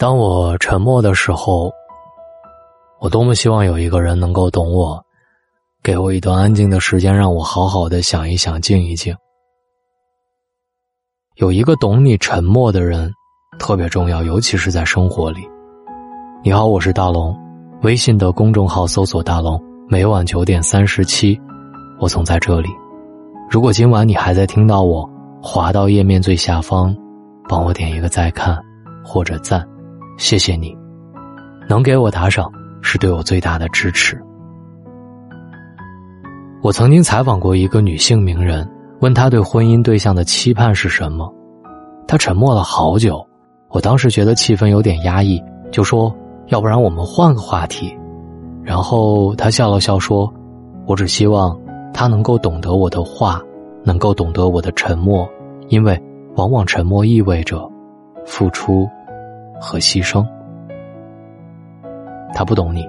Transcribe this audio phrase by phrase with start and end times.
[0.00, 1.70] 当我沉默的时候，
[3.00, 4.98] 我多么希望有一个人能够懂我，
[5.82, 9.14] 给我一段安静的时间，让我好好的想一想，静一静。
[11.34, 13.12] 有一个懂你沉默的人，
[13.58, 15.46] 特别重要，尤其是在生活里。
[16.42, 17.38] 你好，我是大龙，
[17.82, 21.38] 微信的公众号搜索“大龙”，每晚九点三十七，
[21.98, 22.70] 我总在这里。
[23.50, 25.06] 如果今晚你还在听到我，
[25.42, 26.96] 滑到页面最下方，
[27.46, 28.58] 帮我点一个再看
[29.04, 29.62] 或者赞。
[30.20, 30.76] 谢谢你，
[31.66, 32.52] 能给我打赏
[32.82, 34.20] 是对我最大的支持。
[36.62, 41.32] 我曾经采访过一个女性名人，问她对婚姻对象的期盼是什么，
[42.06, 43.26] 她沉默了好久。
[43.70, 46.14] 我当时觉得气氛有点压抑，就说
[46.48, 47.96] ：“要不然我们换个话题。”
[48.62, 50.30] 然后她笑了笑说
[50.86, 51.58] ：“我只希望
[51.94, 53.40] 他能够懂得我的话，
[53.84, 55.26] 能够懂得我的沉默，
[55.68, 55.98] 因为
[56.36, 57.66] 往往沉默意味着
[58.26, 58.86] 付出。”
[59.60, 60.26] 和牺牲，
[62.34, 62.84] 他不懂你。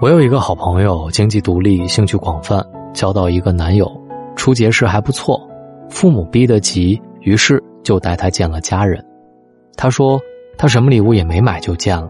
[0.00, 3.90] 我有一个好朋友，经济独立，兴趣广泛，交到一个男友，
[4.36, 5.40] 初结识还不错，
[5.90, 9.04] 父母逼得急，于是就带他见了家人。
[9.76, 10.20] 他说
[10.56, 12.08] 他什么礼物也没买就见了，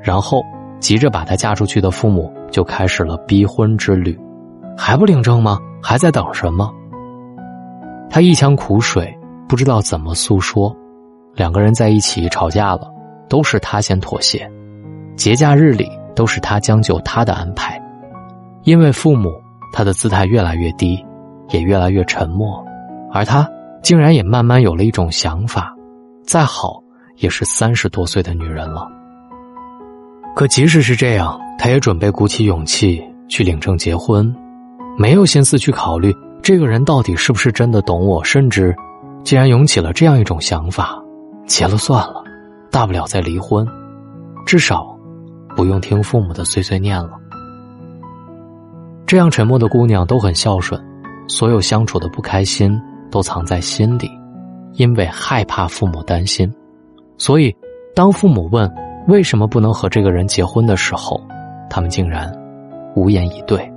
[0.00, 0.42] 然后
[0.78, 4.18] 急着把他嫁出去的父母就开始了逼婚之旅，
[4.76, 5.58] 还不领证吗？
[5.82, 6.70] 还在等什么？
[8.10, 9.14] 他一腔苦水，
[9.48, 10.74] 不知道怎么诉说。
[11.34, 12.90] 两个人在一起吵架了，
[13.28, 14.40] 都是他先妥协；
[15.16, 17.80] 节假日里都是他将就他的安排。
[18.64, 19.30] 因为父母，
[19.72, 21.02] 他的姿态越来越低，
[21.48, 22.62] 也越来越沉默，
[23.12, 23.48] 而他
[23.82, 25.74] 竟然也慢慢有了一种想法：
[26.24, 26.82] 再好
[27.16, 28.86] 也是三十多岁的女人了。
[30.36, 34.34] 可即使是这样，他也准备鼓起勇气去领证结婚，
[34.98, 38.74] 没有心思去考虑这个人到底是不是真的懂我，甚至
[39.24, 41.02] 竟然涌起了这样一种想法。
[41.50, 42.22] 结了算了，
[42.70, 43.66] 大不了再离婚，
[44.46, 44.96] 至少
[45.56, 47.10] 不用听父母的碎碎念了。
[49.04, 50.80] 这样沉默的姑娘都很孝顺，
[51.26, 54.08] 所有相处的不开心都藏在心里，
[54.74, 56.48] 因为害怕父母担心，
[57.18, 57.52] 所以
[57.96, 58.72] 当父母问
[59.08, 61.20] 为什么不能和这个人结婚的时候，
[61.68, 62.32] 他们竟然
[62.94, 63.68] 无言以对。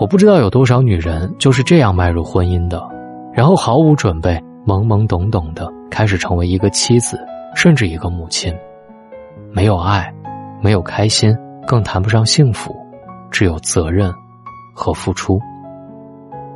[0.00, 2.84] 我不知道有多少女人就是这样迈入婚姻的，
[3.32, 4.36] 然后毫无准备。
[4.66, 7.18] 懵懵懂懂的开始成为一个妻子，
[7.54, 8.54] 甚至一个母亲，
[9.52, 10.12] 没有爱，
[10.62, 12.74] 没有开心，更谈不上幸福，
[13.30, 14.12] 只有责任
[14.74, 15.40] 和付出。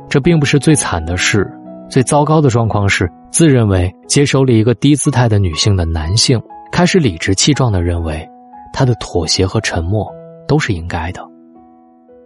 [0.09, 1.51] 这并不是最惨的事，
[1.89, 6.41] 最糟糕的状况是，自认为接收了一个低姿态的女性的男性，
[6.71, 8.27] 开始理直气壮的认为，
[8.71, 10.07] 他的妥协和沉默
[10.47, 11.21] 都是应该的，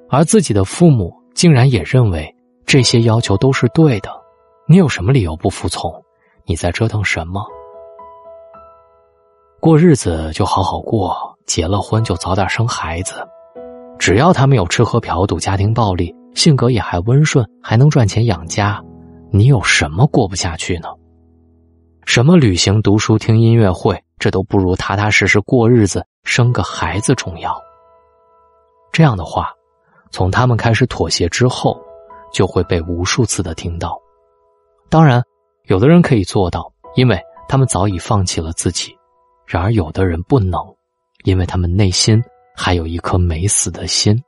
[0.09, 2.35] 而自己的父母竟然也认为
[2.65, 4.09] 这些要求都是对的。
[4.67, 5.89] 你有什么理由不服从？
[6.49, 7.45] 你在折腾什么？
[9.59, 11.13] 过日子就好好过，
[11.45, 13.15] 结了婚就早点生孩子。
[13.99, 18.81] 只要他没有吃喝嫖赌、家庭暴力，性格也还温顺，还能赚钱养家，
[19.29, 20.87] 你有什么过不下去呢？
[22.05, 27.61] 什么旅行、读书、听音乐会，这都不如踏踏实实过日子、生个孩子重要。
[28.93, 29.51] 这样的话，
[30.11, 31.77] 从他们开始妥协之后，
[32.31, 33.99] 就会被无数次的听到。
[34.89, 35.21] 当然，
[35.67, 37.19] 有的人可以做到，因为
[37.49, 38.91] 他们早已放弃了自己；
[39.45, 40.61] 然而，有的人不能，
[41.25, 42.23] 因为他们内心
[42.55, 44.23] 还有一颗没死的心，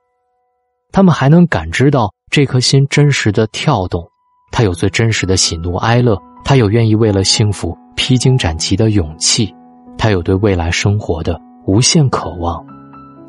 [0.91, 4.05] 他们还能感知到这颗心真实的跳动，
[4.51, 9.55] 他有最真实的喜怒哀乐，他有愿意为了幸福披荆斩棘的勇气，
[9.97, 12.61] 他有对未来生活的无限渴望，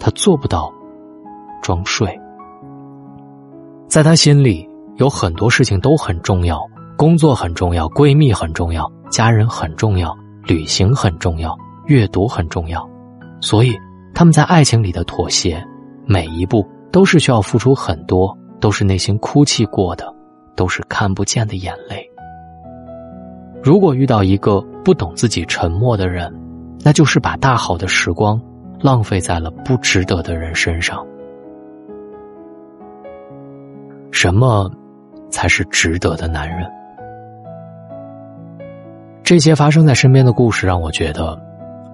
[0.00, 0.68] 他做不到
[1.62, 2.18] 装睡，
[3.86, 6.69] 在他心里有很多事情都很重要。
[7.00, 11.56] 工作很重要，闺蜜很重要，家人很重要，旅行很重要，
[11.86, 12.86] 阅读很重要，
[13.40, 13.74] 所以
[14.12, 15.66] 他们在爱情里的妥协，
[16.04, 16.62] 每一步
[16.92, 20.14] 都是需要付出很多，都是内心哭泣过的，
[20.54, 22.06] 都是看不见的眼泪。
[23.62, 26.30] 如果遇到一个不懂自己沉默的人，
[26.84, 28.38] 那就是把大好的时光
[28.78, 31.02] 浪费在了不值得的人身上。
[34.10, 34.70] 什么
[35.30, 36.70] 才是值得的男人？
[39.30, 41.40] 这些发生在身边的故事让我觉得，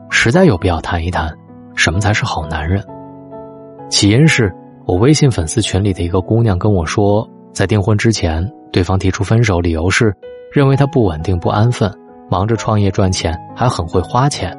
[0.09, 1.31] 实在有必要谈一谈，
[1.75, 2.83] 什么才是好男人。
[3.91, 4.51] 起因是
[4.87, 8.43] 我微信粉丝群里的一个姑娘跟我说，在订婚之前，
[8.73, 10.17] 对方提出分手，理由是
[10.51, 11.93] 认为他不稳定、不安分，
[12.31, 14.57] 忙着创业赚钱，还很会花钱。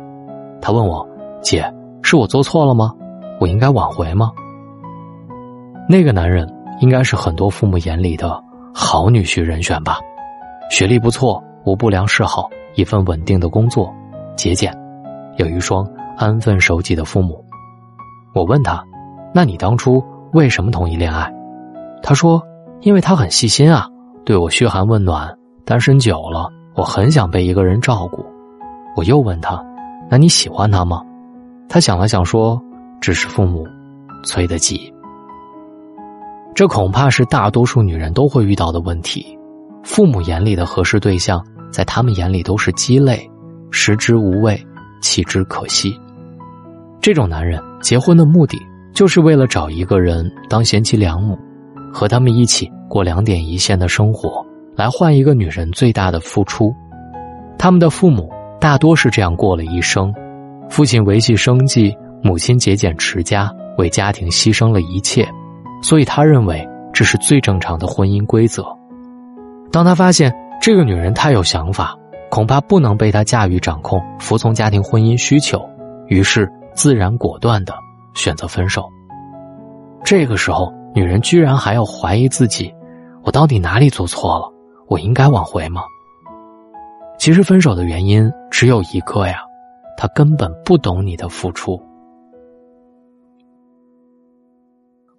[0.61, 1.03] 她问我
[1.41, 1.65] ：“姐，
[2.03, 2.93] 是我做错了吗？
[3.39, 4.31] 我应该挽回吗？”
[5.89, 6.47] 那个男人
[6.79, 8.39] 应该是很多父母眼里的
[8.71, 9.97] 好女婿人选吧，
[10.69, 12.47] 学历不错，无不良嗜好。
[12.77, 13.91] 一份稳定的工作，
[14.35, 14.71] 节俭，
[15.37, 15.83] 有一双
[16.15, 17.43] 安分守己的父母。
[18.35, 18.85] 我问他
[19.33, 20.01] ：“那你当初
[20.33, 21.27] 为什么同意恋爱？”
[22.03, 22.39] 他说
[22.81, 23.87] ：“因为他很细心啊，
[24.23, 25.35] 对我嘘寒问暖。
[25.65, 28.23] 单身久了，我很想被一个人照顾。”
[28.95, 29.59] 我又问他
[30.07, 31.01] ：“那你喜欢他吗？”
[31.67, 32.61] 他想了想说
[33.01, 33.65] ：“只是父母
[34.23, 34.93] 催得急。”
[36.53, 39.35] 这恐怕是大多数女人都会遇到的问题。
[39.83, 43.29] 父母眼里的合适对象，在他们眼里都是鸡肋，
[43.71, 44.59] 食之无味，
[45.01, 45.95] 弃之可惜。
[47.01, 48.57] 这种男人结婚的目的，
[48.93, 51.37] 就是为了找一个人当贤妻良母，
[51.93, 56.73] 和他们一起过两点一线的生活，来换一个女人最大的付出。
[57.57, 58.29] 他们的父母
[58.59, 60.13] 大多是这样过了一生。
[60.69, 65.27] 父亲维系生计，母亲节俭持家，为家庭牺牲了一切，
[65.81, 68.65] 所以他认为这是最正常的婚姻规则。
[69.71, 70.33] 当他发现
[70.67, 71.97] 这个女人太有想法，
[72.29, 75.65] 恐怕不能被他驾驭掌控，服从家庭婚姻需求，
[76.07, 77.73] 于是自然果断的
[78.15, 78.85] 选择分手。
[80.03, 82.75] 这个时候，女人居然还要怀疑自己：
[83.23, 84.51] 我到底哪里做错了？
[84.89, 85.83] 我应该挽回吗？
[87.17, 89.37] 其实分手的原因只有一个呀。
[89.95, 91.81] 他根本不懂你的付出，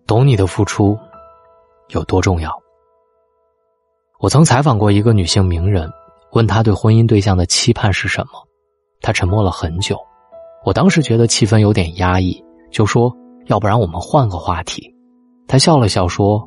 [0.07, 0.95] 懂你的付出
[1.89, 2.53] 有多重要。
[4.21, 5.89] 我曾采访过一个女性名人，
[6.33, 8.33] 问她对婚姻对象的期盼是什么，
[9.01, 9.97] 她沉默了很久。
[10.65, 13.15] 我当时觉得气氛有点压抑，就说
[13.47, 14.93] ：“要不然我们换个话题。”
[15.47, 16.47] 她笑了笑说：“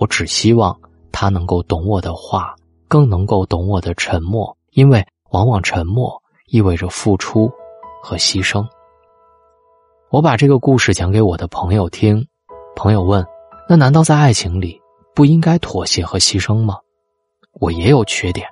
[0.00, 0.76] 我只希望
[1.12, 2.56] 他能够懂我的话，
[2.88, 7.50] 更能够懂我的沉默，因为往往沉默意味着付出。”
[8.04, 8.66] 和牺牲。
[10.10, 12.26] 我把这个故事讲给我的朋友听，
[12.74, 13.24] 朋友问
[13.70, 14.76] ：“那难道在爱情里
[15.14, 16.78] 不应该妥协和牺牲吗？”
[17.62, 18.44] 我也有缺点，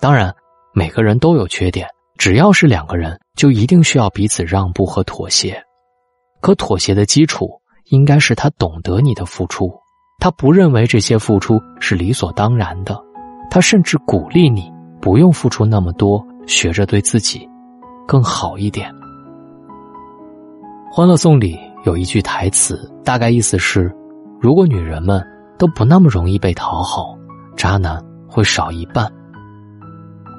[0.00, 0.32] 当然
[0.72, 1.88] 每个人都有缺点。
[2.16, 5.60] 只要是两个人，就一定需要彼此让步和妥协。
[6.40, 7.50] 可妥协的基础
[7.86, 9.74] 应该是他懂得你的付出，
[10.20, 12.96] 他不认为这些付出是理所当然的，
[13.50, 17.48] 他甚至鼓励你不用付出那么多，学着对自己。
[18.06, 18.88] 更好一点。
[20.92, 23.92] 《欢乐颂》里有一句台词，大概意思是：
[24.40, 25.20] 如果女人们
[25.58, 27.18] 都不那么容易被讨好，
[27.56, 28.00] 渣男
[28.34, 29.08] 会少一半。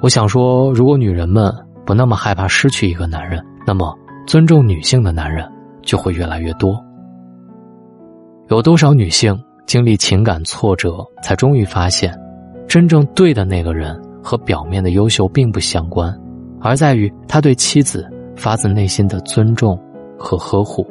[0.02, 1.50] 我想说，如果女人们
[1.86, 3.96] 不那么害怕失去一个男人，那么
[4.26, 5.50] 尊重女性的男人
[5.80, 6.78] 就会越来越多。
[8.48, 9.34] 有多少女性
[9.66, 12.14] 经历情感挫折，才终于发现，
[12.68, 16.14] 真正对的那个人和表面的优秀并不相关。
[16.60, 18.06] 而在于他对妻子
[18.36, 19.80] 发自内心的尊重
[20.18, 20.86] 和呵护，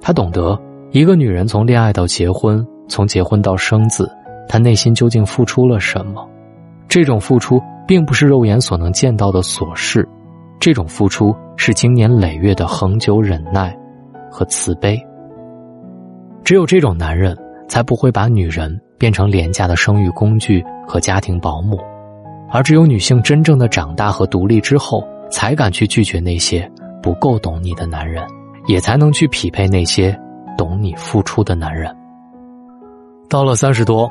[0.00, 0.58] 他懂得
[0.90, 4.10] 一个女人从恋爱到结婚，从结婚到生子，
[4.48, 6.28] 他内心究竟付出了什么？
[6.88, 10.08] 这种付出并不是肉眼所能见到的琐事，
[10.60, 13.76] 这种付出是经年累月的恒久忍耐
[14.30, 15.00] 和慈悲。
[16.44, 17.36] 只有这种男人，
[17.68, 21.78] 才不会把女人变成廉价的生育工具和家庭保姆。
[22.50, 26.70] 而只有女性真正的长大和独立之后，才敢去拒绝那些
[27.02, 28.22] 不够懂你的男人，
[28.66, 30.16] 也才能去匹配那些
[30.56, 31.92] 懂你付出的男人。
[33.28, 34.10] 到了三十多，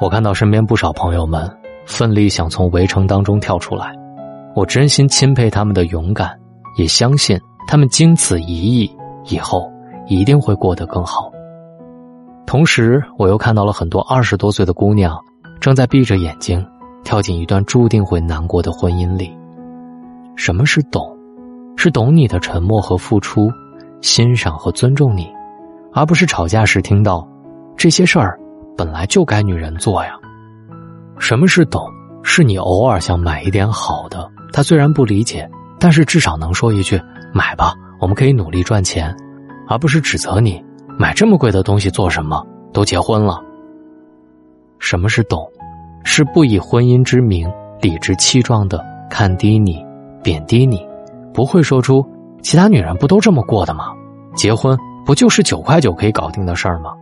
[0.00, 1.50] 我看到身边不少朋友们
[1.86, 3.94] 奋力想从围城当中跳出来，
[4.54, 6.30] 我真心钦佩他们的勇敢，
[6.76, 8.90] 也相信他们经此一役
[9.26, 9.70] 以后
[10.06, 11.30] 一定会过得更好。
[12.46, 15.18] 同时，我又看到了很多二十多岁的姑娘
[15.60, 16.64] 正在闭着眼睛。
[17.04, 19.32] 跳进一段注定会难过的婚姻里。
[20.34, 21.16] 什么是懂？
[21.76, 23.48] 是懂你的沉默和付出，
[24.00, 25.32] 欣赏和尊重你，
[25.92, 27.24] 而不是吵架时听到
[27.76, 28.36] 这些事儿
[28.76, 30.12] 本来就该女人做呀。
[31.18, 31.82] 什么是懂？
[32.22, 37.00] 是你偶尔想买一点好的，他虽然不理解，但是至少能说一句
[37.32, 39.16] “买吧，我们可以努力赚钱”，
[39.68, 40.62] 而不是指责你
[40.98, 42.44] 买这么贵的东西做什么？
[42.72, 43.40] 都结婚了。
[44.78, 45.48] 什么是懂？
[46.04, 49.84] 是不以婚姻之名理直气壮的看低你、
[50.22, 50.86] 贬低你，
[51.32, 52.04] 不会说出
[52.42, 53.92] 其他女人不都这么过的吗？
[54.34, 56.92] 结婚不就是九块九可以搞定的事儿吗？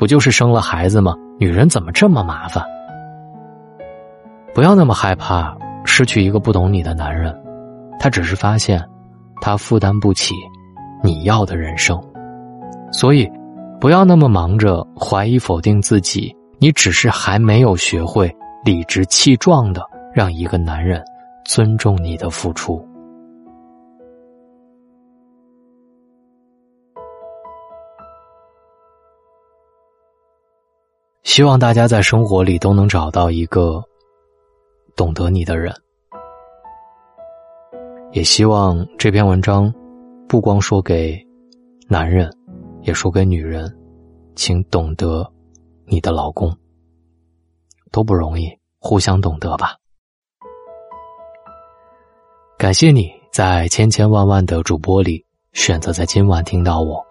[0.00, 1.14] 不就是生了孩子吗？
[1.38, 2.64] 女人怎么这么麻烦？
[4.54, 5.54] 不要那么害怕
[5.84, 7.38] 失去一个不懂你的男人，
[7.98, 8.82] 他只是发现
[9.42, 10.34] 他负担不起
[11.04, 12.02] 你要的人生，
[12.90, 13.30] 所以
[13.78, 18.34] 不要那么忙着怀疑否定自己，你只是还没有学会。
[18.62, 19.82] 理直气壮的
[20.14, 21.02] 让一个男人
[21.46, 22.86] 尊重你的付出。
[31.40, 33.82] 希望大家在生活里都能找到一个
[34.94, 35.74] 懂得你的人。
[38.12, 39.72] 也希望这篇文章
[40.28, 41.18] 不光说给
[41.88, 42.30] 男人，
[42.82, 43.74] 也说给女人，
[44.36, 45.26] 请懂得
[45.86, 46.54] 你的老公。
[47.90, 48.46] 都不容易，
[48.78, 49.74] 互相懂得吧。
[52.58, 57.02] 感谢你在千千万万的主播里选择在今晚听到我，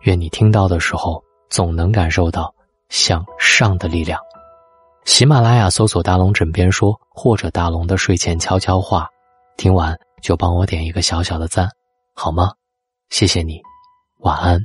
[0.00, 2.52] 愿你听到的时候总能感受到
[2.88, 4.20] 向上的力量。
[5.04, 9.08] 喜马拉雅搜索“大龙枕边说”或者“大龙的睡前悄悄话”，
[9.56, 11.68] 听完就帮我点一个小小的赞，
[12.14, 12.52] 好吗？
[13.10, 13.62] 谢谢你，
[14.18, 14.60] 晚安。